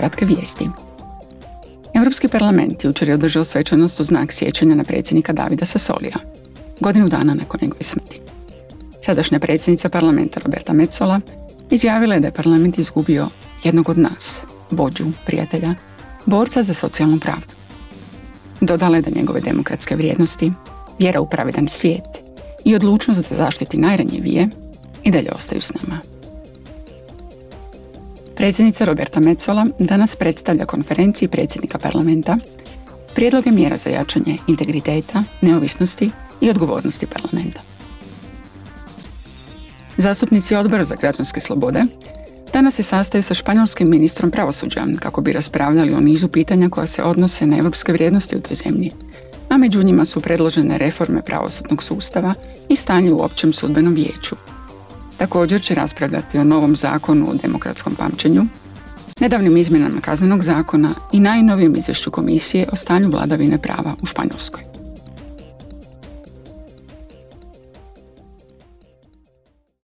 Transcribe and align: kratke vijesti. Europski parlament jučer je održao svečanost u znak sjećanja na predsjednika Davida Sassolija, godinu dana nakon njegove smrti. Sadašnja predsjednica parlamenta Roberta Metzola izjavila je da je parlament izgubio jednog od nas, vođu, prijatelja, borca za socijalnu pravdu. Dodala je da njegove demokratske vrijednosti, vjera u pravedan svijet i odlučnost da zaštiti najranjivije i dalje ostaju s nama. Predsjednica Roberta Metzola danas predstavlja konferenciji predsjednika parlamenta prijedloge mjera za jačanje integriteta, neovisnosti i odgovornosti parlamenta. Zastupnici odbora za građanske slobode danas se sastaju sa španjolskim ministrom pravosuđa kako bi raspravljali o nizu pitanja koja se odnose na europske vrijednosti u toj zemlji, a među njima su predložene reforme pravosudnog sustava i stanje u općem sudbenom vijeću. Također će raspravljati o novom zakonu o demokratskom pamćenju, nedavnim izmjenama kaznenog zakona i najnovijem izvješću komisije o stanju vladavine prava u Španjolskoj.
kratke 0.00 0.24
vijesti. 0.24 0.68
Europski 1.94 2.28
parlament 2.28 2.84
jučer 2.84 3.08
je 3.08 3.14
održao 3.14 3.44
svečanost 3.44 4.00
u 4.00 4.04
znak 4.04 4.32
sjećanja 4.32 4.74
na 4.74 4.84
predsjednika 4.84 5.32
Davida 5.32 5.64
Sassolija, 5.64 6.16
godinu 6.80 7.08
dana 7.08 7.34
nakon 7.34 7.60
njegove 7.62 7.82
smrti. 7.82 8.20
Sadašnja 9.04 9.38
predsjednica 9.38 9.88
parlamenta 9.88 10.40
Roberta 10.44 10.72
Metzola 10.72 11.20
izjavila 11.70 12.14
je 12.14 12.20
da 12.20 12.28
je 12.28 12.32
parlament 12.32 12.78
izgubio 12.78 13.28
jednog 13.64 13.88
od 13.88 13.98
nas, 13.98 14.40
vođu, 14.70 15.06
prijatelja, 15.26 15.74
borca 16.26 16.62
za 16.62 16.74
socijalnu 16.74 17.20
pravdu. 17.20 17.54
Dodala 18.60 18.96
je 18.96 19.02
da 19.02 19.10
njegove 19.10 19.40
demokratske 19.40 19.96
vrijednosti, 19.96 20.52
vjera 20.98 21.20
u 21.20 21.28
pravedan 21.28 21.68
svijet 21.68 22.10
i 22.64 22.74
odlučnost 22.74 23.30
da 23.30 23.36
zaštiti 23.36 23.76
najranjivije 23.76 24.48
i 25.04 25.10
dalje 25.10 25.32
ostaju 25.32 25.60
s 25.60 25.72
nama. 25.74 26.00
Predsjednica 28.40 28.84
Roberta 28.84 29.20
Metzola 29.20 29.66
danas 29.78 30.16
predstavlja 30.16 30.66
konferenciji 30.66 31.28
predsjednika 31.28 31.78
parlamenta 31.78 32.38
prijedloge 33.14 33.50
mjera 33.50 33.76
za 33.76 33.90
jačanje 33.90 34.38
integriteta, 34.46 35.24
neovisnosti 35.40 36.10
i 36.40 36.50
odgovornosti 36.50 37.06
parlamenta. 37.06 37.60
Zastupnici 39.96 40.54
odbora 40.54 40.84
za 40.84 40.94
građanske 40.94 41.40
slobode 41.40 41.82
danas 42.52 42.74
se 42.74 42.82
sastaju 42.82 43.22
sa 43.22 43.34
španjolskim 43.34 43.90
ministrom 43.90 44.30
pravosuđa 44.30 44.84
kako 45.00 45.20
bi 45.20 45.32
raspravljali 45.32 45.94
o 45.94 46.00
nizu 46.00 46.28
pitanja 46.28 46.68
koja 46.68 46.86
se 46.86 47.02
odnose 47.02 47.46
na 47.46 47.58
europske 47.58 47.92
vrijednosti 47.92 48.36
u 48.36 48.40
toj 48.40 48.56
zemlji, 48.56 48.90
a 49.48 49.56
među 49.56 49.82
njima 49.82 50.04
su 50.04 50.20
predložene 50.20 50.78
reforme 50.78 51.22
pravosudnog 51.22 51.82
sustava 51.82 52.34
i 52.68 52.76
stanje 52.76 53.12
u 53.12 53.22
općem 53.22 53.52
sudbenom 53.52 53.94
vijeću. 53.94 54.36
Također 55.20 55.62
će 55.62 55.74
raspravljati 55.74 56.38
o 56.38 56.44
novom 56.44 56.76
zakonu 56.76 57.30
o 57.30 57.34
demokratskom 57.34 57.94
pamćenju, 57.94 58.42
nedavnim 59.20 59.56
izmjenama 59.56 60.00
kaznenog 60.00 60.42
zakona 60.42 60.94
i 61.12 61.20
najnovijem 61.20 61.76
izvješću 61.76 62.10
komisije 62.10 62.66
o 62.72 62.76
stanju 62.76 63.10
vladavine 63.10 63.58
prava 63.58 63.94
u 64.02 64.06
Španjolskoj. 64.06 64.62